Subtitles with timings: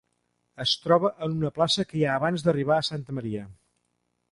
[0.63, 3.47] Es troba en una plaça que hi ha abans d'arribar a Santa Maria.